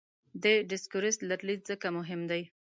د 0.43 0.45
ډسکورس 0.69 1.17
لرلید 1.29 1.61
ځکه 1.69 1.87
مهم 1.97 2.21
دی. 2.31 2.41